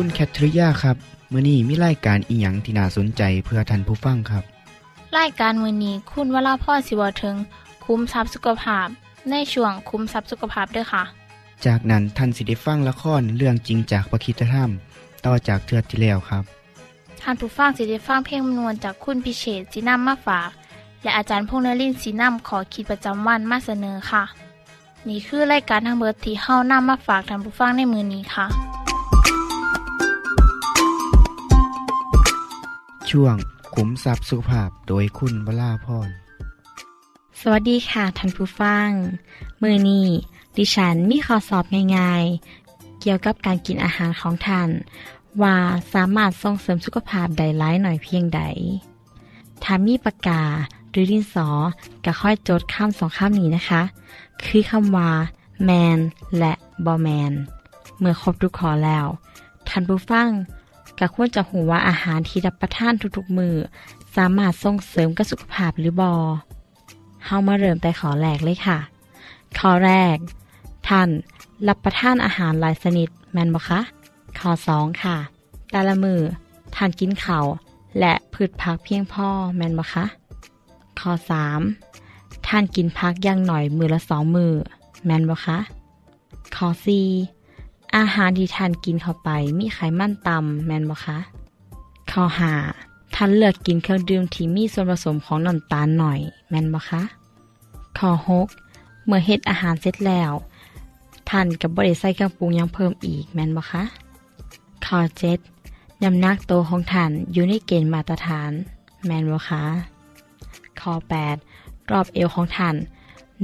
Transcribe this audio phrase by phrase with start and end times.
[0.00, 0.96] คุณแคทริยาครับ
[1.32, 4.44] มื้อนี้มีรายการอีหยังที่น่าสนใจเพื่อท่านผู้ฟังครับ
[5.18, 7.36] รายการมือนี้คุณวราพ่อสิวถึง
[7.84, 8.86] คุ้มทรัพย์สุขภาพ
[9.30, 11.02] ในช่วงคุ้มทรัพย์สุขภาพด้วยค่ะ
[11.66, 14.70] จากนั้นท่านสิได้ฟังละครเรื่องจริงจากประคีตธรรม
[15.24, 16.44] ต่อจากเทือกที่แล้วครับ
[17.20, 20.50] ท่านผู้ฟังสิได้ฟังเพลงมนวนจากคุณพิเชษสีน้ำมาฝาก
[21.02, 24.24] และอาจารย์พงษ์นรินทร์สีน้ำขอขีดประจำวันมาเสนอค่ะ
[25.08, 28.46] นี่คือรายการทางเบอร์ที่เฮานํมาฝากท่านผู้ฟังในมือนี้ค่ะ
[33.10, 33.34] ช่วง
[33.74, 36.08] ขุมทรัพย์สุภาพโดยคุณวราพร
[37.40, 38.90] สวัสดีค่ะท่านผู้ฟัง
[39.62, 40.08] มือนี้
[40.56, 41.64] ดิฉันมีข้อสอบ
[41.96, 44.68] ง่ายๆ เกี่ยวกับการกินอาหารของท่าน
[45.42, 45.56] ว่า
[45.92, 48.40] สามารถส่งเสริมสุขภาพได้หลายหน่อยเพียงใด
[49.62, 50.42] ถ้ามีปากกา
[50.90, 51.48] หรือดินสอ
[52.04, 53.82] ก็ค่อยจดคำสองคำนี้นะคะ
[54.44, 55.10] คือคำว่า
[55.64, 55.98] แมน
[56.38, 56.52] และ
[56.84, 57.32] บอแมน
[57.98, 59.06] เมื่อครบทุกขอแล้ว
[59.68, 60.30] ท่านผู้ฟัง
[60.98, 63.54] ก็ควรจะหูว่าอาหารที่รับประทานทุกๆมือ
[64.16, 66.14] สามารถส่งเสริมกับสุขภาพหรือบอ
[67.24, 68.78] เฮามาเริ่มแต่ขอแรกเลยค่ะ
[69.58, 70.16] ข้อแรก
[70.88, 71.08] ท่าน
[71.68, 73.80] รับประทานอาหารหลายชนิดแมนบ่คะ
[74.38, 75.16] ข้อสองค่ะ
[75.70, 76.20] แต่ละมือ
[76.74, 77.38] ท่านกินเข้า
[78.00, 80.04] และพืชผักเพียงพอแมนบ่คะ
[81.00, 81.60] ข้อสาม
[82.46, 84.52] ท่านกินพักอย่างหน่อยมือละสองมือ
[85.04, 85.58] แมนบ่คะ
[86.56, 87.06] ข้อสี่
[87.96, 91.18] อาหารที่ทานกินเข้าไปมีไขมันต่ำแมนบ่คะ
[92.10, 92.54] ข้อหา
[93.14, 96.20] ท่านเลือกกินเครื่องดื่มที่มีส่วนผสมของน้ำตาลหน่อย
[96.50, 97.02] แมนบ่คะ
[97.98, 98.10] ข้อ
[98.58, 100.32] 6เมื่อเฮ็ดอาหารเสร็จแล้ว
[101.28, 103.82] ท่านกับบริใส่เครื่องปรุงยังเพิ่มอีกแมนบ่คะ
[104.86, 104.98] ข้อ
[105.52, 108.50] 7น้ำหนักโตวของท่านอยู่ในเกณฑ์มาตรฐาน
[109.06, 109.62] แมนบ่คะ
[110.80, 110.92] ข้อ
[111.42, 112.74] 8รอบเอวของท่าน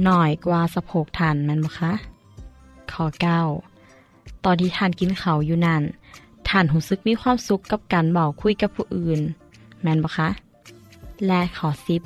[0.03, 1.91] หน่อยกว่าสะโพกท่านแมนบ่คะ
[2.91, 3.72] ข้อ9
[4.45, 5.83] ตอนที่ท่านกินเขาอยู่นั่น
[6.47, 9.19] ท่านรู้สึกมีความสุขกับการเบาคุยกับผู้อื่น
[9.81, 10.29] แม่นบ่คะ
[11.27, 12.01] และขอซิป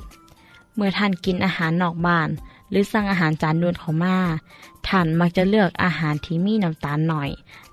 [0.74, 2.28] เมื่อท่านกินอาหารนอกบ้าน
[2.70, 4.18] หรือสั่งอาหารจานด่วนเขามา
[4.88, 7.30] ท่านมักจะเลือกอาหารที่มีน้ำตาลหน่อย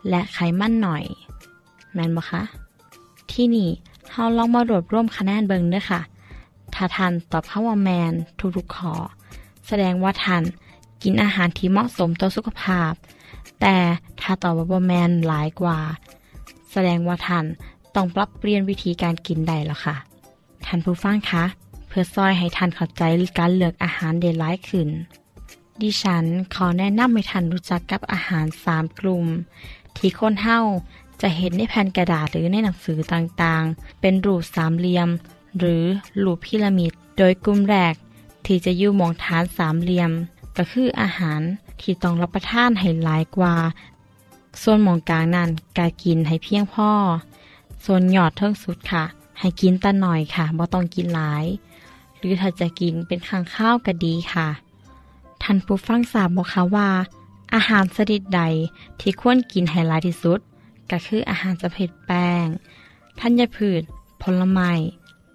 [0.09, 1.03] และไขมันหน่อย
[1.94, 2.42] แม่นบ่คะ
[3.32, 3.70] ที่นี่
[4.12, 6.02] เฮาลองมารวบรวมคะแนนเบิงเด้อค่ะ
[6.74, 8.14] ถ้าท่านตอบคำว่าแมน
[8.58, 8.94] ทุกๆขอ
[9.68, 10.44] แสดงว่าท่าน
[11.03, 12.92] กินอาหารที่เหมาะสมต่อสุขภาพ
[13.61, 13.75] แต่
[14.21, 15.79] ถ้าตอบว่าบ่แมนหลายกว่า
[16.71, 17.45] แสดงว่าท่าน
[17.95, 19.95] ต้องปรับเปลี่ยนวิธีการกินได้แล้วค่ะ
[20.66, 21.43] ท่านผู้ฟังคะ
[21.88, 23.01] เพื่อซอยให้ท่านเข้าใจ
[23.38, 24.89] การเลือกอาหารได้หลายขึ้น
[25.81, 29.25] ดิฉันขอแนะนำให้ท่านรู้จักกับอาหารสามกลุ่ม
[29.97, 30.59] ที่คนเฮา
[31.22, 35.09] จะเห็นในแผ่นกระดาษหรือในหนังสือต่างๆ เป็นรูปสามเหลี่ยม
[35.57, 35.83] หรือ
[36.23, 37.93] รูปพีระมิด โดยกลุ่มแรก
[38.45, 40.11] ที่จะอยู่มองฐานสามเหลี่ยม
[40.57, 41.41] ก็คืออาหาร
[41.81, 43.56] ที่ต้องรับประทานให้หลายกว่า
[44.62, 46.91] ส่วนหมองกลางนั้นกากินให้เพียงพอ
[47.86, 49.03] ส่วนยอดเทิงสุดค่ะ
[49.40, 51.46] ให้กินแต่หน่อยค่ะบ่ต้องกินหลาย
[52.18, 54.47] หรือถ้าจะกินเป็นข้างข้าวก็ดีค่ะ
[55.44, 56.90] ท่านผู้ฟังทราบบอกคะว่า
[57.53, 58.41] อาหารชนิดใด
[59.00, 60.40] ที่ควรกินให้หลายที่สุด
[60.91, 62.46] ก็คืออาหารประเภทแป้ง
[63.20, 63.82] ธัญพืช
[64.22, 64.72] ผลไม้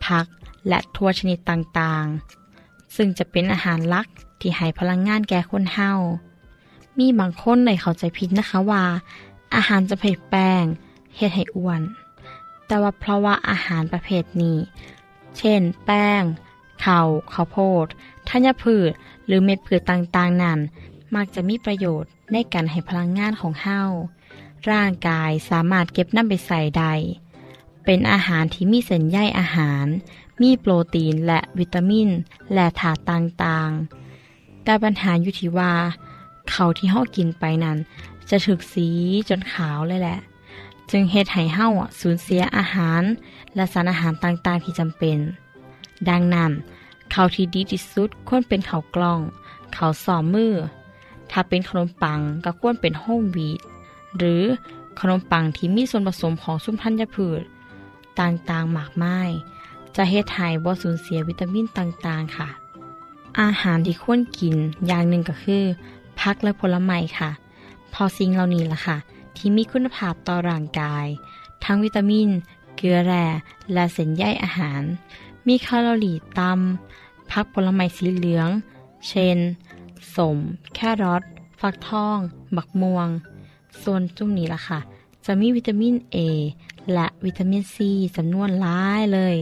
[0.04, 0.26] ผัก
[0.68, 4.06] และถั่วชนิดต่างๆ ซึ่งจะเป็นอาหารลัก
[4.40, 5.92] ที่ให้พลังงานแก่คนเฮา
[6.98, 8.84] มีบางคนในเข้าใจผิดนะคะว่า
[9.54, 10.64] อาหารประเภทแป้ง
[11.16, 11.80] เฮ็ดให้อ้วน
[12.66, 14.58] แต่ว่าเพราะว่าอาหารประเภทนี้
[15.38, 16.22] เช่น แป้ง
[16.84, 17.86] ข้าวข้าวโพด
[18.28, 18.90] ธัญพืช
[19.26, 20.58] หรือเม็ดพืชต่างๆนั้น
[21.14, 23.82] มักจะมีประโยชน์ในการให้พลังงานของเฮา
[24.70, 26.92] ร่างกายสามารถเก็บน้ำไปใส่ได้
[27.84, 29.86] เป็นอาหารที่มีเส้นใยอาหาร
[30.42, 32.08] มีโปรตีนและวิตามิน
[32.54, 35.74] และถาตุต่างๆ แต่ปัญหาอยู่ที่ว่า
[36.48, 37.78] เขาที่เฮากินไปนั้น
[38.30, 38.88] จะถึกสี
[39.28, 40.18] จนขาวเลยแหละ
[40.90, 41.68] จึงเฮ็ดให้เฮา
[42.00, 43.02] สูญเสียอาหาร
[43.54, 45.18] และสารอาหารต่างๆที่จำเป็น
[46.08, 46.52] ดังนั้น
[47.14, 49.20] ข้าวที่ดีที่สุดควรเป็นข้าวกล้อง
[49.76, 50.54] ข้าวสอมมือ
[51.30, 53.60] ถ้าเป็นขนมปังก็ควรเป็นโฮมวีด
[54.18, 54.42] หรือ
[55.00, 57.40] ขนมปังที่มีส่วนผสมของสุมธัญพืช
[58.20, 59.30] ต่างๆมากมาย
[59.96, 62.48] จะเฮ็ดให้บ่สูญเสียวิตามินต่างๆค่ะ
[63.40, 64.54] อาหารที่ควรกิน
[64.86, 65.64] อย่างหนึ่งก็คือ
[66.20, 67.30] ผักและผลไม้ค่ะ
[67.92, 68.96] พอสิ่งเหล่านี้ล่ะค่ะ
[69.36, 71.06] ที่มีคุณภาพต่อร่างกาย
[71.64, 72.28] ทั้งวิตามิน
[72.76, 73.26] เกลือแร่
[73.72, 74.82] และเส้นใยอาหาร
[75.46, 78.48] มีแคลอรี่ต่ำผักผลไม้สีเหลือง
[79.08, 79.38] เช่น
[80.14, 80.38] สม
[80.74, 81.22] แครอท
[81.60, 82.18] ฟักทอง
[82.56, 83.08] บักม่วง
[83.82, 84.80] ส่วนจุ่มนี้ล่ะค่ะ
[85.26, 86.16] จะมีวิตามิน A
[86.92, 89.36] และวิตามินซีจำนวนหลายเลย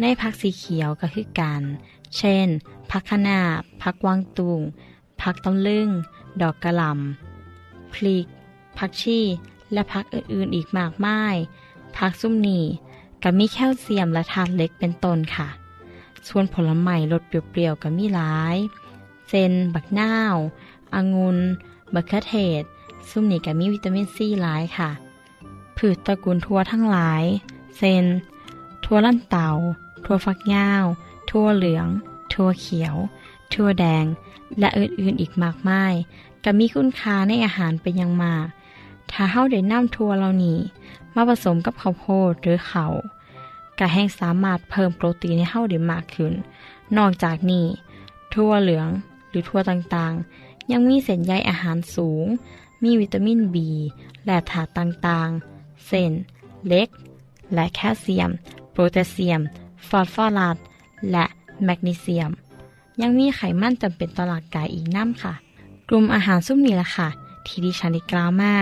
[0.00, 1.62] ในผักสีเขียวก็คือกัน
[2.16, 2.46] เช่น
[2.90, 3.40] ผักคะน้า
[3.82, 4.60] ผักกวางตุง
[5.22, 5.88] ผักตำลึง
[6.42, 8.26] ดอกกระหล่ำพริก
[8.78, 9.20] ผักชี
[9.72, 11.36] และผักอื่นๆอีกมากมาย
[11.96, 12.64] ผักซุ่มนี่
[13.22, 15.48] ก็มีแคลเซียมและธาตุเหล็กเป็นต้นค่ะ
[16.28, 18.56] ส่วนผลไม้รสเปรี้ยวๆก็มีหลาย
[19.28, 20.36] เช่นบักนาว
[20.94, 21.38] องุ่น
[21.94, 22.62] บักเขือเทศ
[23.08, 24.90] ซุ่มนี่ก็มีวิตามินซีหลายค่ะ
[25.76, 27.22] พืชตระกูลทั่วทั้งหลาย
[27.78, 28.04] เช่น
[28.84, 29.48] ทั่วลั่นเตา
[30.04, 30.84] ทั่วฟักยาว
[31.30, 31.86] ทั่วเหลือง
[32.32, 32.96] ทั่วเขียว
[33.54, 34.04] ทั่วแดง
[34.58, 35.94] และอื่นๆอีกมากมาย
[36.44, 38.46] ก็มีคุณค่าในอาหารเป็นอย่างมาก
[39.10, 40.58] ถ้าเฮาได้น้ำทั่วเหล่านี้
[41.14, 42.92] มาผสมกับข้าวโพดหรือเขาว
[43.78, 46.32] ก็แห้งสามารถเพิ่มโปรตีนให้เฮาได้มากขึ้น
[46.96, 47.66] นอกจากนี้
[48.34, 48.88] ทั่วเหลือง
[49.30, 52.26] หรือทั่วต่างๆ ยังมีเส้นใยอาหารสูง
[52.82, 53.56] มีวิตามิน B
[54.26, 56.10] และถาตุต่างๆเช่น
[56.68, 56.88] เล็ก
[57.54, 58.30] และแคลเซียม
[58.72, 59.40] โพแทสเซียม
[59.88, 60.56] ฟอสฟอรัส
[61.12, 61.24] และ
[61.64, 62.30] แมกนีเซียม
[63.00, 65.34] ยังมีไขมันจำเป็นต่อร่างกายอีกน้ำค่ะ
[65.88, 67.08] กลุ่มอาหารซุ้มนี้ละค่ะ
[67.46, 68.54] ที่ดิฉันได้กล่าวมา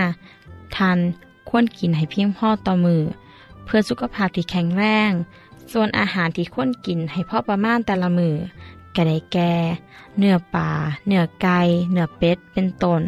[0.75, 0.97] ทัน
[1.49, 3.01] ควรกินให้เพียงพอต่อมือ
[3.65, 5.11] เพื่อสุขภาพที่แข็งแรง
[5.71, 8.35] ส่วนอาหารที่ควรกินให้พอประมาณแต่ละมือ
[8.95, 9.53] ก็ได้แก่
[10.17, 10.69] เนื้อปลา
[11.07, 11.59] เนื้อไก่
[11.91, 13.01] เนื้อเป็ดเป็นต้น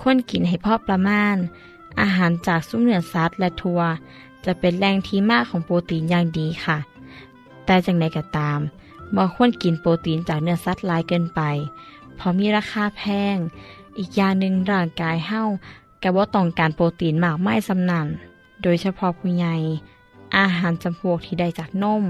[0.00, 1.36] ควรกินให้พอประมาณ
[2.00, 3.80] อาหารจากซุ้มเนื้อสัตว์และทัว
[4.44, 6.78] จะเป็นแหล่งที่มากของโปรตีนอย่างดีค่ะ
[7.64, 8.60] แต่จังใดก็ตาม
[9.14, 11.40] บ่ควรกินโปรตีนจากเนื้อสัตว์ลายเกินไป
[12.16, 13.02] เพราะมีราคาแพ
[13.34, 13.36] ง
[13.98, 15.42] อีกอย่างหนึ่งร่างกายเฮา
[16.02, 18.06] ก็บ่ต้องการโปรตีนมากไม่สำนัน
[18.62, 19.54] โดยเฉพาะผู้ใหญ่
[20.36, 22.04] อาหารจำพวกที่ได้จากนม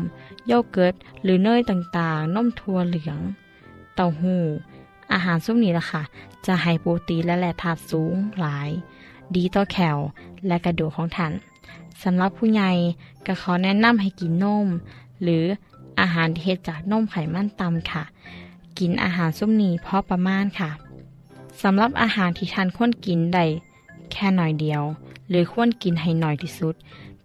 [0.47, 3.19] โยเกิร์ตหรือเนยต่างๆ นมถั่วเหลือง
[3.95, 4.43] เต้าหู้
[5.13, 6.03] อาหารซุ้มนี้ล่ะค่ะ
[6.47, 8.71] จะให้โปรตีนและแร่ธาตุสูงหลาย
[9.35, 9.99] ดีต่อแคล
[10.47, 11.33] และกระดูกของท่าน
[12.03, 12.71] สำหรับผู้ใหญ่
[13.27, 14.67] ก็ขอแนะนำให้กินนม
[15.23, 15.45] หรือ
[16.01, 18.05] อาหารทีเฮ็ดจากนมไขมันต่ำค่ะ
[18.79, 20.71] กินอาหารซุ้มนี้พอประมาณค่ะ
[21.63, 23.45] สำหรับอาหารที่ทานควรกินได้
[24.13, 24.83] แค่หน่อยเดียว
[25.29, 26.75] หรือควรกินให้หน่อยที่สุด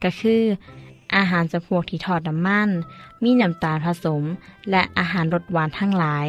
[0.03, 0.41] ก็คือ
[1.15, 2.69] อาหารจำพวกที่ทอดน้ำมัน
[3.23, 4.23] มีน้ำตาลผสม
[4.69, 6.27] และอาหารรสหวานทั้งหลาย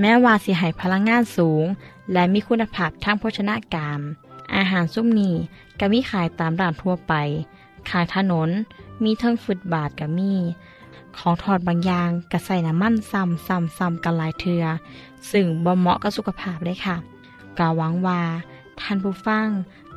[0.00, 1.64] แม้ว่าสิให้พลังงานสูง
[2.12, 4.00] และมีคุณภาพทางโภชนาการ
[4.54, 5.34] อาหารซุ้มนี้
[5.80, 7.14] ก็มีขายตามร้านทั่วไป
[7.90, 8.48] ขายถนน
[9.04, 10.32] มีเทิงฟุตบาทก็มี
[11.18, 14.64] ของทอดบางอย่างก็ใส่น้ำมันซ้ำซ้ำซ้ำกันหลายเทือ
[15.30, 16.96] ซึ่งบ่เหมาะกับสุขภาพเลยค่ะ
[17.58, 18.20] กาหวังว่า
[18.80, 19.48] ท่านผู้ฟัง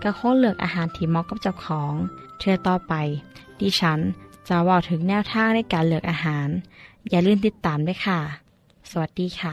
[0.04, 1.94] ก็คงเลือกอาหารที่เหมาะกับเจ้าของ
[2.40, 2.94] เทือต่อไป
[3.60, 4.00] ดิฉัน
[4.48, 6.48] จะว่าถึงแนวทางในการเลือกอาหาร
[7.10, 8.20] อย่าลืมติดตามด้วยค่ะ
[8.92, 9.52] สวัสดีค่ะ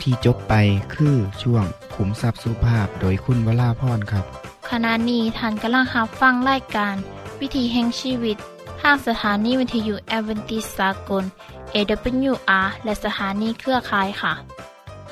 [0.00, 0.54] ที่จบไป
[0.94, 4.24] คือช่วงขุมทรัพย์สุภาพโดยคุณวราพรครับ
[4.70, 6.94] ขณะนี้ท่านกำลังรับฟังรายการ
[7.40, 8.36] วิถีแห่งชีวิต
[8.82, 11.24] ทางสถานีวิทยุแอเวนติสากล
[11.74, 14.32] AWR และสถานีเครือข่ายค่ะ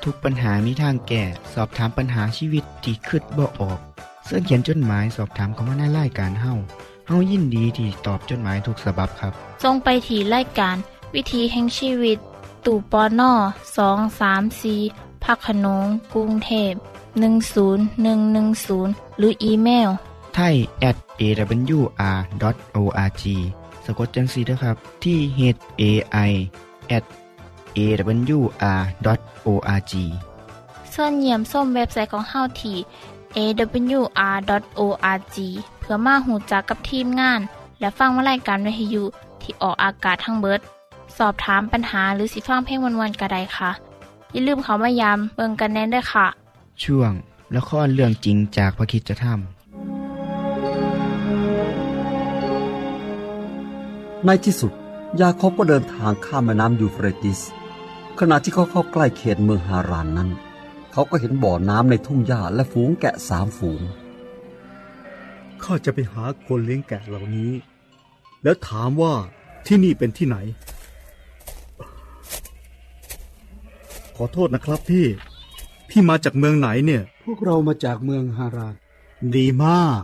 [0.05, 1.23] ทุกปัญหามีทางแก้
[1.55, 3.79] สอบถามปัญหาชีวิตที่คืดบ่ออก
[4.25, 6.53] เสื้อเขียนจดหมายสอบถามเขามาในรายการเฮา
[7.07, 10.77] เฮายินดีที่ตอบจดหมายถูกสาบับครับทรงไปถีรายการ
[11.15, 12.19] วิถีแห่งชีวิต
[12.67, 13.33] ตู่ปอน่อ
[13.77, 14.75] สองสามสี
[15.25, 16.73] พักขนงกรุงเทพ
[18.37, 19.91] 10110 หรืออีเมล
[20.35, 20.55] ไทย
[20.89, 23.23] at awr.org
[23.85, 25.41] สะกดจังสีนะครับ ที่ h
[25.81, 25.83] a
[26.29, 26.31] i
[26.97, 27.05] at
[27.77, 29.93] awr.org
[30.95, 32.77] ส่วนเยี่ยมส้มเว็บไซต์ของเฮาที่
[33.37, 35.37] awr.org
[35.79, 37.41] เพื่อมาหูจักกับทีมงาน
[37.81, 39.05] และฟังวารายการวิทยุ
[39.43, 40.61] ที่ออกอากาศทั้งเบิด
[41.19, 43.71] สอบถามปัญหาหรือสิฟังเพลงวันๆกระไดค่ะ
[44.33, 46.27] อย่าลืมเขามายามเบิงกันแน่นด้วยค่ะ
[46.83, 47.13] ช่วง
[47.57, 49.27] ละครเรื่องจริงจากพระคิดจะท
[54.27, 54.73] ในที่สุด
[55.21, 57.41] ยาโคบก็เดินทางข้ามแม่น้ำยูเฟรติส
[58.19, 60.31] ขณะที่เขาเข้าใกล้เขตเมืองฮารานนั้น
[60.93, 63.83] เขาก็เห็นบ่อน้ำในทุ่งหญ้าและฝูงแกะสามฝูง
[65.63, 67.53] ข้าจะไปหาคนเลี้ยงแกะเหล่านี้
[68.43, 69.15] แล้วถามว่า
[69.67, 70.37] ที่นี่เป็นที่ไหน
[74.17, 75.07] ขอโทษนะครับพี่
[75.89, 78.75] พี่มาจากเมืองไหนเนี่ย พวกเรามาจากเมืองฮาราน
[79.37, 80.03] ดีมาก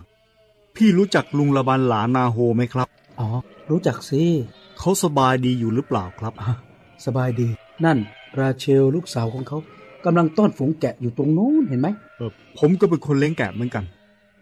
[0.76, 2.88] พี่รู้จักลุงละบันหลานนาโฮไหมครับ
[3.20, 3.28] อ๋อ
[3.70, 4.22] รู้จักสิ
[4.78, 6.52] เขาสบายดีอยู่หรือเปล่าครับอะ
[7.06, 7.48] สบายดี
[7.84, 7.98] นั่น
[8.38, 9.58] ราเชลลูกสาวของเขา
[10.04, 13.84] กำลังต้อนฝูงแกะอยู่ตรงนู้นเห็นไหมเออผมก็เป็นคนเลี้ยงแกะเหมือนกัน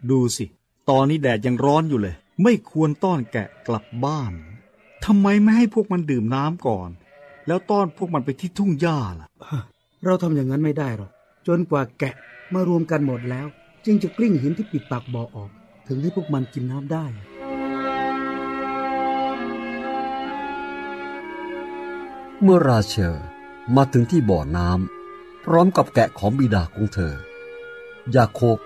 [0.09, 0.45] ดูสิ
[0.89, 4.33] ตอนนี้แดดยังร้อนอยู่เลย ไม่ควรต้อนแกะกลับบ้าน
[5.05, 6.89] ทำไมไม่ให้พวกมันดื่มน้ำก่อน
[7.47, 9.27] แล้วต้อนพวกมันไปที่ทุ่งหญ้าล่ะ
[10.05, 11.11] เราทำอย่างนั้นไม่ได้หรอก
[11.47, 12.15] จนกว่าแกะ
[12.53, 13.47] มารวมกันหมดแล้ว
[13.85, 15.49] จึงจะกลิ้งหินที่ปิดปากบ่อออก
[15.87, 17.05] ถึงให้พวกมันกินน้ำได้
[22.41, 23.15] เมื่อราเชล
[23.75, 27.13] มาถึงที่บ่อน้ำพร้อมกับแกะของบิดาของเธอ
[28.15, 28.57] ยาโคบ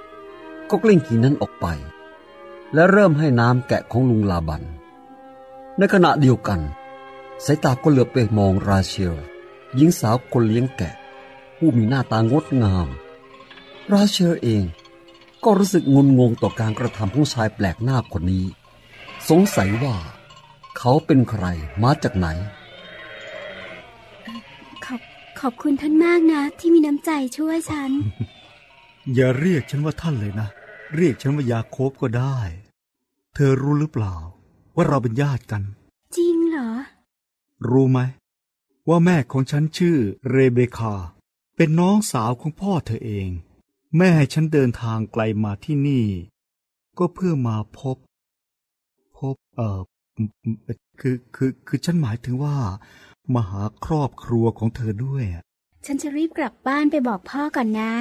[0.70, 1.66] ก็กลิ้งหินนั้นออกไป
[2.74, 4.64] และเริ่มให้น้ำแกะของลุงลาบัน
[5.78, 6.60] ในขณะเดียวกัน
[7.46, 9.16] สายตาก็เหลือบไปมองราเชล
[9.76, 10.94] หญิงสาวคนเลี้ยงแกะ
[11.58, 12.88] ผู้มีหน้าตางดงาม
[13.92, 14.64] ราเชลเอง
[15.44, 18.46] ก็รู้สึกงุนงงต่อการกระทำของชายแปลกหน้าคนนี้
[19.30, 19.96] สงสัยว่า
[20.78, 21.46] เขาเป็นใคร
[21.84, 22.28] มาจากไหน
[25.40, 27.92] ขอบคุณท่านมากนะ ที่มีน้ำใจช่วยฉัน
[29.14, 30.48] อย่าเรียกฉันว่าท่านเลยนะ
[30.96, 32.38] เรียกฉันว่ายาโคบก็ได้
[33.34, 34.16] เธอรู้หรือเปล่า
[34.76, 35.64] ว่าเราเป็นญาติกัน
[36.16, 36.70] จริงเหรอ
[37.70, 38.00] รู้ไหม
[38.90, 39.98] ว่าแม่ของฉันชื่อ
[40.30, 40.94] เรเบคา
[41.56, 43.30] เป็นน้องสาวของพ่อเธอเอง
[43.98, 46.06] แม่ให้ฉันเดินทางไกลมาที่นี่
[46.98, 47.98] ก็เพื่อมาพบ
[49.18, 49.80] พบเอ่อ
[50.18, 50.56] อืมอืม
[51.00, 52.56] คือคือคือฉันหมายถึงว่า
[53.36, 55.44] มาหาครอบครัวของเธอด้วยอะ
[55.86, 57.92] ฉันจะรีบกลับบ้านไปบอกพ่อก่อนนะ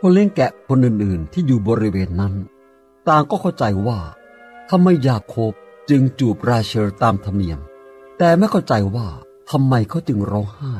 [0.00, 2.34] คนเลี้ยงแกะคนอื่นๆ ที่อยู่บริเวณนั้น
[3.08, 3.98] ต่างก็เข้าใจว่า
[4.70, 5.52] ทำไมยาโคบ
[5.90, 7.60] จึงจูบราเชลตามธรรมเนียม
[8.18, 9.08] แต่ไม่เข้าใจว่า
[9.50, 10.74] ทำไมเขาจึงร้องไห้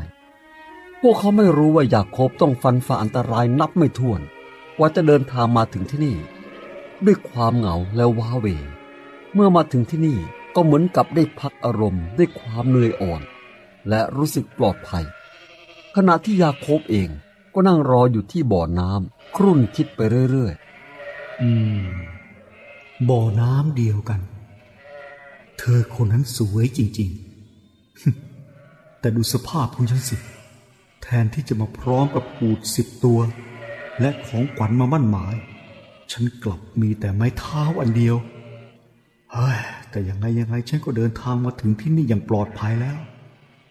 [1.00, 4.20] พวกเขาไม่รู้ว่ายาโคบต้องฟันฝ่าอันตรายนับไม่ถ้วน
[4.76, 6.16] กว่าจะเดินทางมาถึงที่นี่
[7.04, 8.46] ด้วยความเหงาและว้าเว
[9.34, 10.18] เมื่อมาถึงที่นี่
[10.54, 13.22] ก็เหมือนกับได้พักอารมณ์ด้วยความเหนื่อยอ่อน
[13.88, 15.04] และรู้สึกปลอดภัย
[15.96, 17.08] ขณะที่ยาโคบเอง
[17.54, 20.00] ก็นั่งรออยู่ที่บ่อน้ำครุ่นคิดไป
[20.30, 20.54] เรื่อย
[21.42, 21.50] อื
[21.82, 21.86] ม
[23.08, 24.20] บ่อน้ำเดียวกัน
[25.58, 27.10] เธอคนนั้นสวยจริง
[27.84, 30.16] ๆ แต่ดูสภาพของฉันสิ
[31.02, 33.20] แทนที่จะมาพร้อมกับปูดสิบตัว
[34.00, 35.34] และของขวัญมามั่นหมาย
[36.12, 38.16] ฉันกลับมีแต่ไม้เท้าอันเดียว
[39.32, 39.58] เฮ้ย
[39.90, 42.98] แต่ยังไงยังไงฉันก็เดินทางมาถึงที่นี่อย่างปลอดภัยแล้ว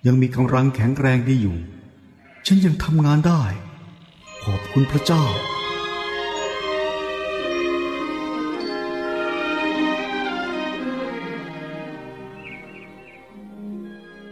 [0.05, 1.57] ยังมีกำลังแข็งแรงดีอยู่
[2.45, 3.43] ฉันยังทำงานได้
[4.43, 5.23] ขอบคุณพระเจ้า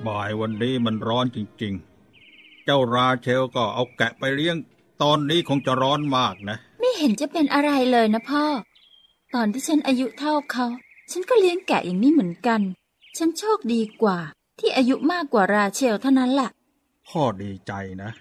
[0.07, 1.73] บ่ายวันนี้มันร้อนจริง
[2.19, 4.57] ๆ เจ้าราเชลก็เอาแกะไปเลี้ยง
[5.01, 6.57] ตอนนี้คงจะร้อนมากนะ
[7.03, 8.45] ห็นจะเป็นอะไรเลยนะพ่อ
[9.33, 10.65] ตอนที่ฉันอายุเท่าเขา
[11.11, 12.61] ฉันก็เลี้ยงแกะอย่างนี้เหมือนกัน
[13.17, 14.17] ฉันโชคดีกว่า
[14.59, 16.49] ที่อายุมากกว่าราเชลเท่านั้นแหละ
[17.09, 18.11] พ่อดีใจนะ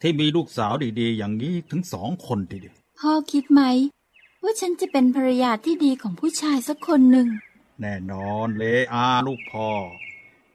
[0.00, 3.62] ที่มีลูกสาวดีๆ อย่างนี้ถึงสองคนทีเดียวพ่อคิดไหม
[4.42, 7.28] ว่าฉันจะเป็นภรรยาที่ดีของผู้ชายสักคนหนึ่ง
[7.80, 9.70] แน่นอนเลอาลูกพ่อ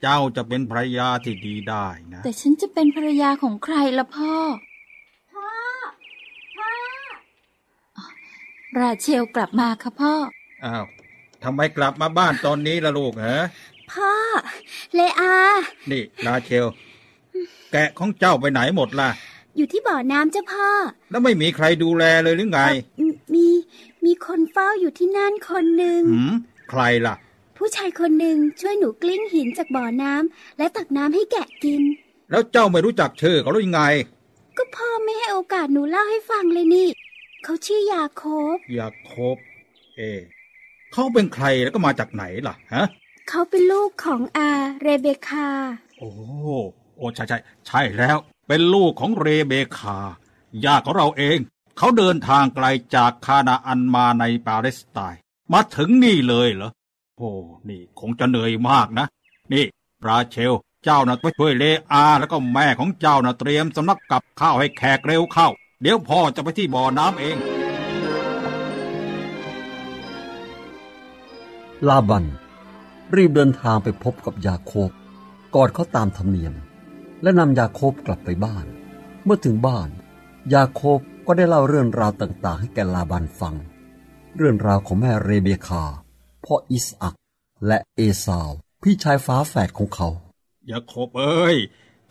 [0.01, 4.33] เจ้าจะเป็นภรรยาที่ดีได้นะ แต่ฉันจะเป็นภรรยาของใครล่ะพ่อ
[5.33, 5.47] พ่อ
[6.57, 6.67] พ่
[8.03, 8.05] อ
[8.79, 10.13] ราเชลกลับมาค่ะพ่อ
[10.65, 10.85] อ้าว
[11.43, 13.39] ทำไมกลับมาบ้านตอนนี้ล่ะลูกฮะ
[13.91, 14.11] พ่อ
[14.95, 15.35] เลอา
[15.91, 16.65] นี่ราเชล
[17.71, 19.09] แกะของเจ้าไปไหนหมดล่ะ
[19.57, 20.67] อยู่ที่บ่อน้ำเจ้าพ่อ
[21.11, 22.61] แล้วไม่มีใครดูแลเลยหรือไง
[22.97, 23.47] เอ่อมี
[24.05, 26.33] มีคนเฝ้าอยู่ที่นั่นคนหนึ่งหืม
[26.69, 27.15] ใครล่ะ
[27.57, 31.81] ผู้ชายคนหนึ่งช่วยหนูกลิ้งหินจากบ่อน้ำและตักน้ำให้แกะกิน
[32.31, 33.81] แล้วเจ้าไม่รู้จักชื่อเขาหรือยังไง
[34.57, 36.87] ก็พ่อไม่ให้โอกาสหนูเล่าให้ฟังเลยนี่
[37.47, 38.23] เขาชื่อยาโค
[38.55, 39.37] บอยากคบ
[39.97, 40.21] เอะ
[40.93, 42.85] เขาเป็นใครแล้วก็มาจากไหนล่ะฮะ
[43.29, 44.49] เขาเป็นลูกของอา
[44.81, 45.47] เรเบคา
[45.99, 46.09] โอ้
[46.97, 47.37] โอ้ใช่ใช่
[47.67, 49.97] ใช่แล้ว เป็นลูกของเรเบคา
[50.65, 51.37] ญาติของเราเอง
[51.77, 55.21] เขาเดินทางไกลจากคานาอันมาในปาเลสไตน์
[55.53, 56.71] มาถึงนี่เลยเหรอ
[57.17, 57.29] โอ้
[57.69, 59.05] นี่คงจะเหนื่อยมากนะ
[59.53, 59.65] นี่
[60.07, 65.49] ราเชล เจ้านะไปช่วยเลอา แล้วก็แม่ของเจ้านะเตรียมสำนักกับข้าวให้แขกเร็วเข้า
[65.81, 67.45] เดี๋ยวพ่อจะไปที่บ่อน้ำเองๆ
[71.87, 72.25] ลาบัน
[73.15, 74.91] รีบเดินทางไปพบกับยาโคบ
[75.55, 76.53] กอดเขาตามธรรมเนียม
[77.21, 78.65] และนำยาโคบกลับไปบ้าน
[79.23, 79.89] เมื่อถึงบ้าน
[80.53, 83.55] ยาโคบก็ได้เล่าเรื่องราวต่างๆ ให้แกลาบันฟัง
[84.37, 85.83] เรื่องราวของแม่เรเบคา
[86.45, 87.15] พ่ออิสอัก
[87.67, 88.49] และเอซาว
[88.83, 90.07] พี่ชายฟ้าแฝดของเขา
[90.71, 91.55] ยาโคบเอ้ย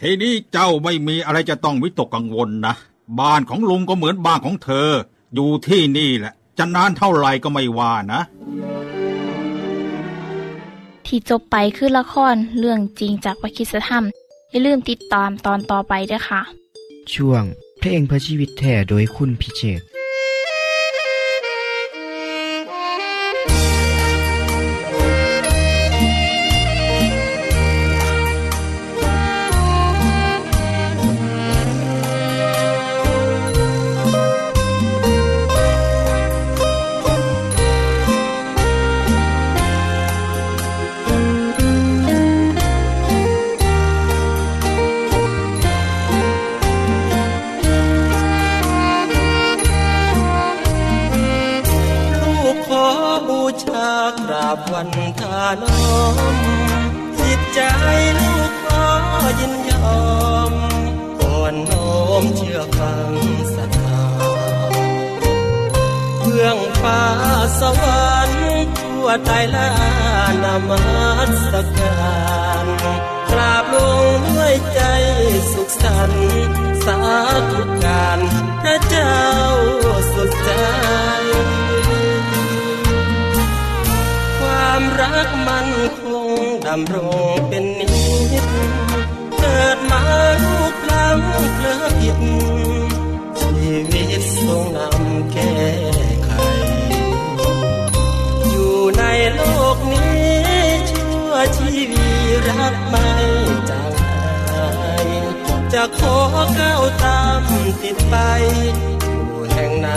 [0.00, 2.74] ทีนี้เจ้าไม่มีอะไรจะต้องวิตกกังวลนะ
[3.20, 4.90] บ้านของลุงก็เหมือนบ้านของเธอ
[5.34, 8.20] อยู่ที่นี่แหละ จะนานเท่าไหร่ก็ไม่ว่านะ
[11.06, 14.04] ที่จบไปคือละครเรื่องจริงจากวิคิสธรรม
[14.50, 16.42] อย่าลืมติดตามตอนต่อไปด้วยค่ะ
[17.14, 17.44] ช่วง
[17.78, 19.80] เพลงเพื่อชีวิตแท้โดยคุณพิเชษ
[67.60, 68.44] สวรรค์
[68.78, 69.70] ทั่วไตรลา
[70.44, 70.82] นามั
[71.50, 71.96] สกา
[72.64, 72.66] ร
[73.30, 73.76] กราบล
[74.16, 74.80] งด้วยใจ
[75.52, 76.26] สุขสันต์
[76.84, 76.98] สา
[77.50, 78.18] ธุการ
[78.62, 79.20] พระเจ้า
[80.14, 80.50] สุดใจ
[84.38, 85.68] ความรักมัน
[85.98, 86.96] คงดำร
[87.34, 87.86] งเป็นนิ
[88.42, 88.46] จ
[89.38, 90.02] เกิดมา
[90.44, 91.18] ลูกลัง
[91.54, 92.18] เพลอผิด
[93.40, 95.93] ชีวิตทรงนำแก้
[105.74, 106.16] จะขอ
[106.60, 107.42] ก้าวตาม
[107.82, 108.14] ติดไป
[109.02, 109.88] อยู่แห่งไหน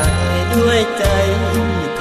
[0.53, 1.03] ด้วยใจ
[1.97, 1.99] ท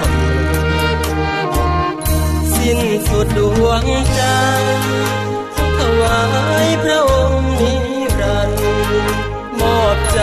[0.86, 3.84] ำสิ้นสุดดวง
[4.14, 4.22] ใจ
[5.78, 6.22] ถวา
[6.64, 7.74] ยพระองค์นิ
[8.20, 8.60] รันดร์
[9.60, 10.20] มอบใจ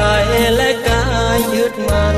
[0.56, 2.18] และกายยึดมัน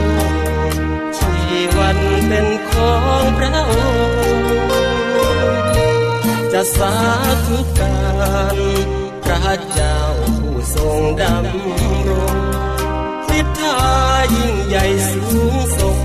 [1.17, 1.37] ชี
[1.77, 3.73] วันเป็นของพระอ
[4.07, 4.19] งค์
[6.51, 6.93] จะสา
[7.45, 7.97] ธุกา
[8.55, 8.57] ร
[9.23, 9.84] พระเจ้า
[10.95, 12.35] ผู้ทรงดำรง
[13.27, 13.79] ทิศทา
[14.35, 15.97] ยิ่งใหญ่สูงส่ง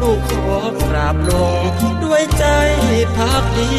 [0.00, 1.54] ลูกขอกราบลง
[2.04, 2.44] ด้วยใจ
[3.16, 3.70] พักดี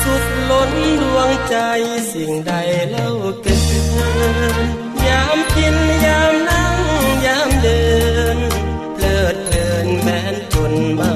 [0.00, 0.70] สุขล้น
[1.02, 1.56] ดวงใจ
[2.12, 2.52] สิ่งใด
[2.90, 3.08] เล่า
[3.42, 3.56] เกิ
[4.54, 4.56] น
[5.06, 6.78] ยามกินยามนั่ง
[7.26, 7.84] ยามเดิ
[8.36, 8.38] น
[8.94, 11.14] เพลิดเพลินแม้นจนมา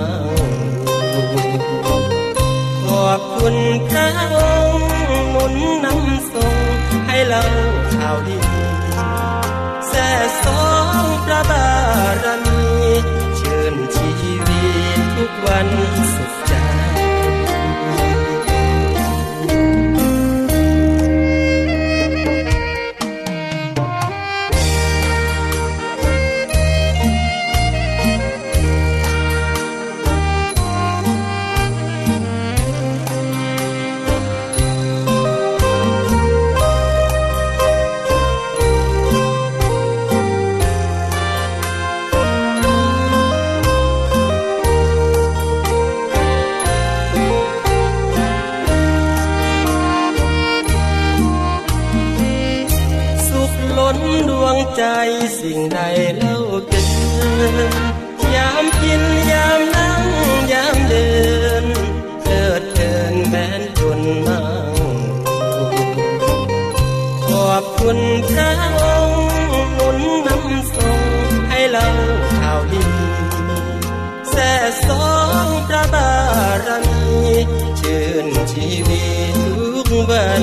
[2.87, 3.57] ขอบคุณ
[3.89, 4.00] พระ
[11.43, 12.50] sabaraan.
[68.41, 71.01] คุณพระองค์หนุนนำส่ง
[71.49, 71.87] ให้เรา
[72.39, 72.85] ข่าวดี
[74.31, 74.53] แส่
[74.89, 75.09] สอ
[75.45, 76.13] งพระบา
[76.67, 77.03] รมี
[77.81, 79.37] ชื่นชีวิต
[79.91, 80.43] ทุกวัน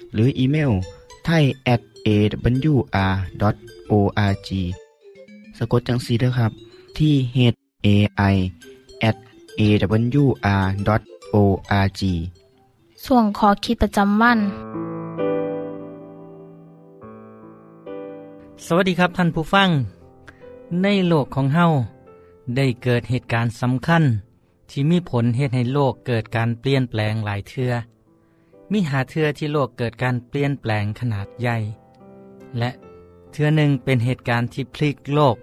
[0.13, 0.71] หรืออีเมล
[1.25, 1.43] ไทย
[1.73, 3.39] at awr.org
[5.57, 6.51] สะกดจังสีด้วยครับ
[6.97, 7.37] ที่ h
[7.85, 7.87] a
[8.33, 8.35] i
[9.09, 9.17] at
[9.59, 10.81] awr.org
[13.05, 14.39] ส่วนขอคิดประจำวัน
[18.65, 19.69] สวัสดีครับท่านผู้ฟัง
[20.83, 21.65] ในโลกของเฮา
[22.55, 24.03] ได้เกิดเหตุการณ์สำคัญ
[24.69, 27.71] ที่มีผลเหตุให้โลกเกิดการเปลี่ยนแปลงหลายเทือ
[28.71, 31.57] มีหาเทือที่โลกเกิดการเปลี่ยนแปลงขนาดใหญ่
[32.57, 32.71] และ
[33.31, 35.35] เทือหนึ่งเป็นเหตุการณ์ที่พลิกโลก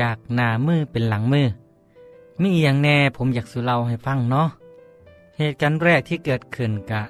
[0.00, 1.48] จากหน้ามือเป็นหลังมือ
[2.40, 4.48] มีอย่างแน่ผมอยากสุเล่าให้ฟังเนาะ
[5.38, 7.02] เหตุการณ์แรกที่เกิดขึ้นกะ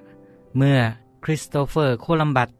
[0.56, 0.78] เมื่อ
[1.24, 2.50] คริสโตเฟอร์โคลัมบัส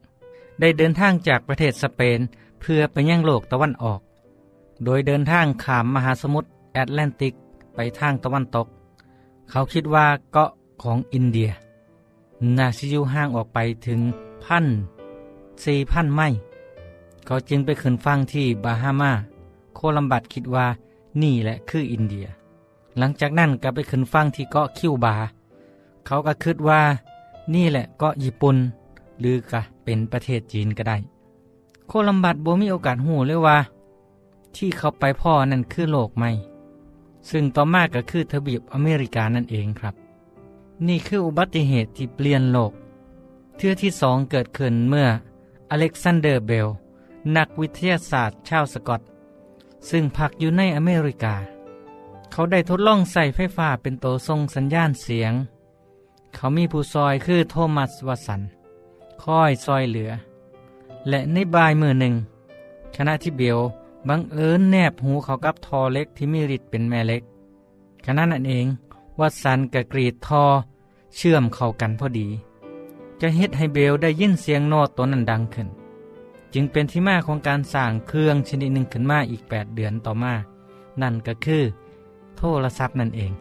[0.59, 2.19] ได้เดินทางจากประเทศสเปน
[2.61, 4.01] เพื่อไปยังโลกตะวันออก
[4.83, 7.33] โดยเดินทางขามมหาสมุทรแอตแลนติก
[7.75, 8.67] ไปทางตะวันตก
[9.49, 10.51] เขาคิดว่าเกาะ
[10.83, 11.51] ของอินเดีย
[12.57, 13.99] นาสิยูห่างออกไปถึง
[14.45, 14.65] พัน
[15.65, 16.39] สี่พันไมล์
[17.25, 19.11] เขาจึงไปขึ้นฟังที่บาฮามา
[19.75, 20.65] โคลัมบัสคิดว่า
[21.21, 22.25] นี่แหละคืออินเดีย
[22.97, 25.15] หลังจากนั้นก็ไปขึ้นฟังที่เกาะคิวบา
[26.05, 26.81] เขาก็คิดว่า
[27.53, 28.57] นี่แหละเกาะญี่ปุ่น
[29.19, 30.97] หรือกะเป็นประเทศจีนก็ได้
[31.87, 33.57] โคลัมบัสบ่มีโอกาสฮู้เลยว่า
[34.55, 36.29] ที่เขาไปพ้อนั่นคือโลกใหม่
[37.29, 39.95] ซึ่งต่อมาก็คือทวีปอเมริกานั่นเองครับ
[40.87, 42.71] นี่คืออุบัติเหตุที่เปลี่ยนโลก
[43.55, 45.07] เทือที่สองเกิดขึ้นเมื่อ
[45.71, 46.67] อเล็กซานเดอร์เบล
[47.35, 49.01] นักวิทยาศาสตร์ชาวสกอต
[49.89, 51.35] ซึ่งพักอยู่ในอเมริกา
[52.31, 55.33] เขาได้ทดลองใส่ไฟฟ้าเป็นตัวส่งสัญญาณเสียง
[56.33, 58.41] เขามีผู้ซอยคือโทมัสวัสัน
[59.23, 60.11] คอยซอยเหลือ
[61.09, 62.13] และในบายมือหนึ่ง
[62.95, 63.59] ขณะที่เบล
[64.07, 67.23] บังเอิญแนบหูเขากับทอเล็กที่มีฤทธิ์เป็นแม่เล็ก
[68.05, 68.65] ขณะนั้นเอง
[69.19, 70.43] วัสันกระกรีดทอ
[71.15, 72.27] เชื่อมเข้ากันพอดี
[73.21, 75.67] จะเฮ็ดให้เบลได้ยินเสียงโน้ตตัวนั้นดังขึ้น
[76.53, 80.33] จึงเป็นที่มาของการสร้างเครื่องชนิดหนึ่งขึ้นมาอีก 8 เดือนต่อมา
[81.01, 81.63] นั่นก็คือ
[82.37, 83.31] โทรศัพท์นั่นเอง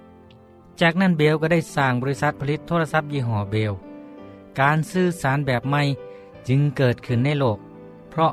[0.81, 3.73] จากนั้นเบลก็ได้สร้างบริษัทผลิตโทรศัพท์ยี่ห้อเบล
[4.61, 5.83] การสื่อสารแบบใหม่
[6.49, 7.59] จึงเกิดขึ้นในโลก
[8.11, 8.33] เพราะ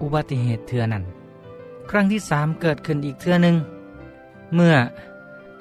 [0.00, 1.04] อุบัติเหตุเทือนั้น
[1.90, 3.56] ครั้งที่สามเกิดขึ้นอีกเทือหนึ่ง
[4.54, 4.74] เมื่อ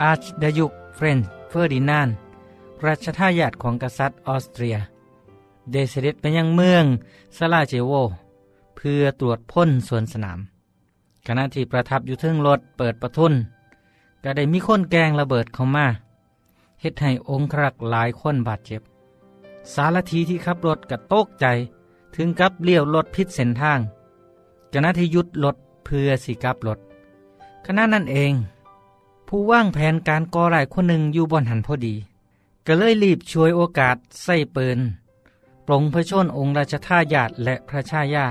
[0.01, 2.09] อาร์ชดยุกฟรานซ์ เฟอร์ดินานด์
[2.87, 4.77] รัชทายาทของกษัตริย์ออสเตรีย
[5.71, 6.85] ได้เสด็จไปยังเมือง
[7.37, 7.91] ซาราเยโว
[8.75, 10.39] เพื่อตรวจพลสวนสนาม
[11.27, 13.33] ขณะที่ประทับอยู่เทิงรถเปิดประทุน
[14.23, 15.85] ก็ได้มีคนแกงระเบิดเข้ามา
[16.81, 18.81] เฮ็ดให้องครักษ์หลายคนบาดเจ็บ
[19.73, 21.45] สารทีที่ขับรถกระโตกใจ
[22.15, 23.79] ถึงกับเลี้ยวรถพิษเส้นทาง
[24.73, 26.79] ขณะที่ยุดรถเพื่อสิกลับรถ
[27.65, 28.33] ขณะนั้นเอง
[29.27, 31.95] ผู้ว่างแผนการก่อร้ายคนหนึ่งอยู่บนหันพอดี
[32.67, 34.79] ก็เลยรีบช่วยโอกาสใส่ปืน
[35.65, 38.27] ปลงพระชนองค์ราชทายาทและพระชายา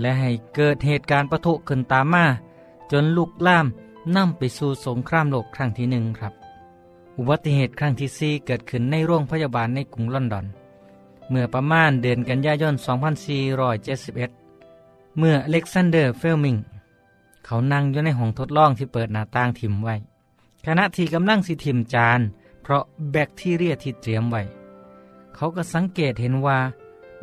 [0.00, 2.24] และให้เกิดเหตุการณ์ปะทุขึ้นตามมา
[2.92, 3.66] จนลุกล่าม
[4.16, 6.32] นำไปสู่สงครามโลกครั้งที่หนึ่งครับ
[7.18, 10.46] อุบัติเหตุครั้งที่สี่เกิดขึ้นในโรงพยาบาลในกรุงลอนดอน
[11.30, 12.74] เมื่อประมาณเดือนกันยายน
[13.56, 16.56] 2471 เมื่ออเล็กซานเดอร์เฟลมิง
[17.44, 19.94] เขานั่งอยู่ในห้องทดลองที่เปิดหน้าต่างถิ่มไว้
[20.66, 22.20] ขณะที่กำลังสิถิ่มจาน
[22.68, 24.42] เพราะแบคทีเรียที่เตรียมไว้
[25.34, 26.58] เขาก็สังเกตเห็นว่า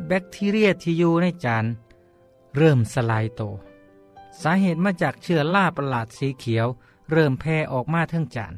[0.06, 1.64] แบคทีเรียที่อยู่ในจาน
[2.56, 3.42] เริ่มสลายโต
[4.42, 6.66] สาเหตุมาจากเชื้อราประหลาดสีเขียว
[7.10, 8.54] เริ่มแพร่ออกมาทั้งจาน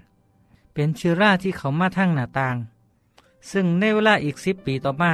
[0.73, 2.57] เป็นเชื้อราที่เข้ามาทางหน้าต่าง
[3.51, 5.13] ซึ่งในเวลาอีกสิบปีต่อมา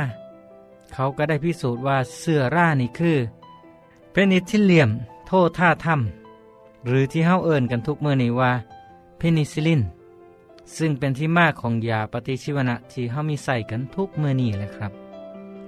[0.92, 3.18] เขาก็ได้พิสูจน์ว่าเชื้อรานี่คือ
[4.10, 4.90] Penicillium
[5.26, 8.52] notatum หรือที่เฮาเอิ้นกันทุกเมื่อนี้ว่า
[9.18, 9.82] เพนิซิลลิน
[10.76, 14.92] ซึ่งเป็นที่มาของยาปฏิชีวนะที่เฮามีใส่กันทุกเมื่อนี้แหละครับ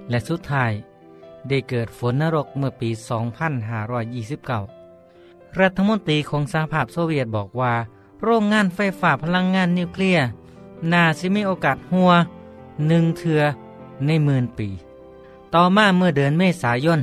[0.09, 0.71] และสุดท้าย
[1.47, 2.89] ได้เกิดฝนนรกเมื่อปี
[4.63, 7.73] 2529 รัฐมนตรีของสหภาพโซเวียตบอกว่า
[8.23, 10.25] โรงงานไฟฟ้าพลังงานนิวเคลียร์
[10.91, 12.11] น่าสิมีโอกาสหัว
[12.87, 13.41] หนึ่งเทือ
[14.05, 14.69] ในหมื่นปี
[15.53, 17.01] ต่อมาเมื่อเดือนเมษายน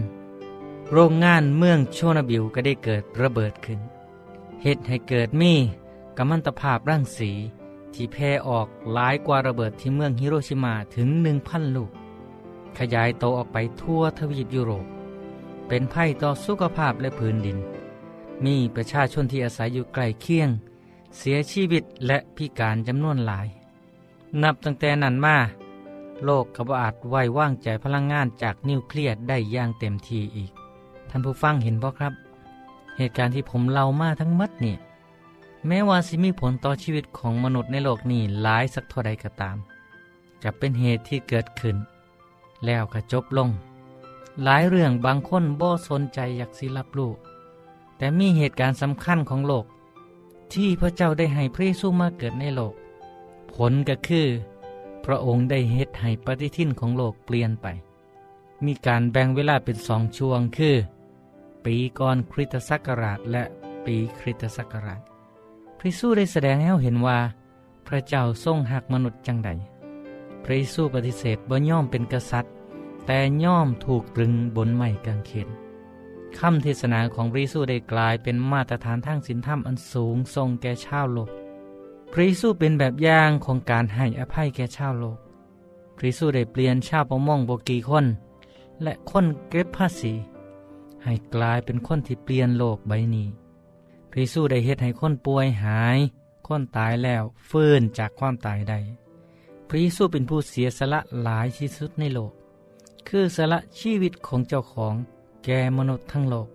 [0.92, 3.78] โรงงานเมืองโชนาบิวก็ได้เกิดระเบิดขึ้น
[4.62, 5.52] เหตุให้เกิดมี
[6.16, 7.30] กัมมันตภาพรังสี
[7.94, 11.90] ที่แพร่ออกหลายกว่าระเบิดที่เมืองฮิโรชิมาถึงหนึ่งพันลูก
[12.78, 14.86] ขยายโตออกไปทั่วทวีปยุโรป
[15.68, 17.58] เป็นภัยต่อสุขภาพและพื้นดิน
[18.44, 20.48] มีประชาชนที่อาศัยอยู่ใกล้เคียง
[21.18, 23.46] เสียชีวิตและพิการจำนวนหลาย
[24.42, 25.36] นับตั้งแต่นั้นมา
[26.24, 30.50] โลกก็บ่อาจไว้ว่างใจพลังงานจากนิวเคลียร์ได้อย่างเต็มทีอีก
[31.10, 32.12] ท่านผู้ฟังเห็นบ่ครับ
[32.98, 34.78] เหตุการณ์ที่ผมเล่ามาทั้งหมดเนี่ย
[35.66, 39.56] แม้ว่าสิมีผลต่อชีวิตของมนุษย์ในโลกนี้หลายสักเท่าใดก็ตาม
[40.42, 41.76] จะเป็นเหตุที่เกิดขึ้น
[42.64, 43.48] แล้วก็จบลง
[44.42, 47.12] หลายเรื่องบางคนบ่สนใจอยากสิรับรู้
[47.96, 49.64] แต่มีเหตุการณ์สำคัญของโลก
[50.52, 52.74] ที่พระเจ้าได้ให้พระเยซูมาเกิดในโลก
[53.54, 54.26] ผลก็คือ
[55.04, 57.66] พระองค์ได้เฮ็ดให้ปฏิทินของโลกเปลี่ยนไป
[58.64, 60.76] มีการแบ่งเวลาเป็นสองช่วงคือ
[61.64, 63.42] ปีก่อนคริสตศักราชและ
[63.84, 65.02] ปีคริสตศักราช
[65.82, 67.18] ระเยซูได้แสดงให้เราเห็นว่า
[67.86, 69.50] พระเจ้าทรงหักมนุษย์จังใด
[70.44, 72.52] พระเยซูปฏิเสธบ่ย่อมเป็นกษัตริย์
[73.06, 75.48] แต่ย่อมถูกตรึงบนไม้กางเขน
[76.38, 81.30] คำเทศนาของพระเยซูได้กลายเป็นมาตรฐานทางศีลธรรมอันสูงทรงแก่ชาวโลก
[82.12, 85.18] พระเยซูเป็นแบบอย่างของการให้อภัยแก่ชาวโลก
[85.96, 88.06] พระเยซูได้เปลี่ยนชาวประมงโบกีคน
[88.82, 90.12] และคนเก็บภาษี
[91.04, 93.28] ให้กลายเป็นคนที่เปลี่ยนโลกใบนี้
[94.12, 95.98] พระเยซูได้เฮ็ดให้คนป่วยหาย
[96.46, 98.78] คนตายแล้วฟื้นจากความตายได้
[99.68, 102.32] พระเยซูเป็นผู้เสียสละหลายที่สุดในโลก
[103.08, 104.94] คือสละชีวิตของเจ้าของ
[105.44, 106.48] แก่มนุษย์ทั้งโลก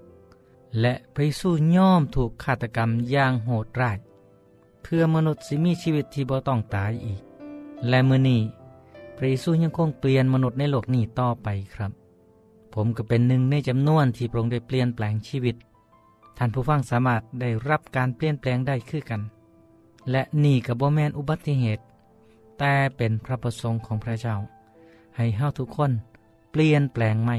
[0.82, 3.98] และพระเยซูย่อมถูกฆาตกรรมอย่างโหดร้าย
[4.84, 7.22] เพื่อมนุษย์สิมีชีวิตที่บ่ต้องตายอีก
[7.90, 8.42] และมือนี้
[9.16, 11.92] พระเยซูยังคงเปลี่ยนมนุษย์ในโลกนี้ต่อไปครับ
[12.74, 15.56] ผมก็เป็นหนึ่งในจำนวนที่พระองค์ได้เปลี่ยนแปลงชีวิต
[16.38, 19.22] ท่านผู้ฟังสามารถได้รับการเปลี่ยนแปลงได้คือกัน
[20.12, 21.84] และนี่กับบ่แมนอุบัติเหตุ
[22.60, 24.36] แต่เป็นพระประสงค์ของพระเจ้า
[25.16, 25.92] ให้เฮาทุกคน
[26.52, 27.38] เปลี่ยนแปลงใหม่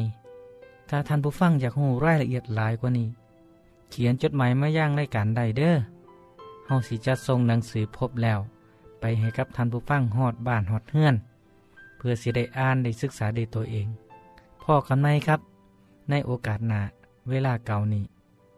[0.89, 3.09] ถ้าท่านผู้ฟังอยากรู้รายละเอียดหลายกว่านี้
[3.91, 5.77] เขียนจดหมายมาย่างรายการใดเด้อ
[6.67, 8.39] เฮาสิจัดส่งหนังสือพบแล้ว
[9.01, 11.15] ไปให้กับท่านผู้ฟังฮอดบ้านฮอดเฮือน
[11.97, 13.87] เพื่อสิได้อ่านได้ศึกษาได้ตัวเอง
[14.63, 15.41] พ่อกันไหมครับ
[16.11, 16.81] ในโอกาสหน้า
[17.29, 18.05] เวลาเก่านี้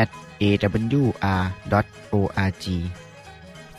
[0.00, 0.08] at
[0.42, 1.54] awr.org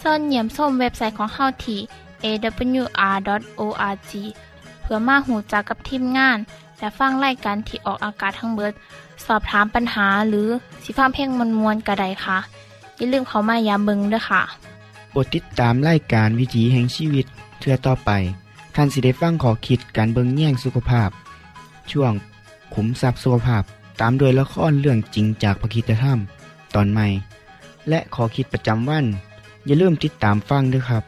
[0.01, 1.79] ส่วนเหยี่ยมส้มเว็บไซต์ของเฮาที่
[2.23, 4.11] awr.org
[4.81, 6.37] เพื่อมาหูจักกับทีมงาน
[6.79, 8.73] และฟังไล่กันที่ออกอากาศทั้งเบิด
[9.25, 10.47] สอบถามปัญหาหรือ
[10.83, 12.37] สิฟ้าเพลงมวลมวลกระไดค่ะ
[12.97, 14.41] อย่าลืมเขามายามเบิงด้วยค่ะ
[15.11, 17.25] โปรดติดตามรายการวิถีแห่งชีวิต
[17.59, 18.11] เทือต่อไป
[18.75, 21.09] ท่านสิได้ฟังขอคิดการเบิงแย่งสุขภาพ
[21.91, 22.13] ช่วง
[22.73, 23.63] ขุมทรัพย์สุขภาพ
[23.99, 26.19] ตามด้วยละครเรื่องจริงจากพระคีตธรรม
[26.75, 27.07] ตอนใหม่
[27.89, 29.05] และขอคิดประจำวัน
[29.65, 31.03] อย่าลืมติดตามฟังด้วยครับ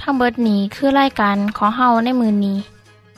[0.00, 2.58] ทั้งเบิดนี้คือรายการขอเฮาในมือนนี้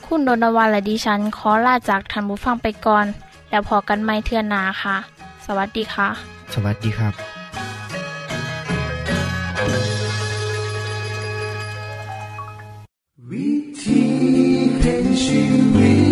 [0.05, 3.05] คุณโดนวันและดิฉันขอลาจากทันบุฟังไปก่อน
[3.49, 4.97] แล้วพอกันไม่เทื่อนนาค่ะ
[5.45, 6.07] สวัสดีค่ะ
[6.53, 7.13] สวัสดีครับ
[13.29, 13.49] วิ
[13.81, 14.03] ธี
[14.79, 15.41] แห่งชี
[15.75, 16.08] วิต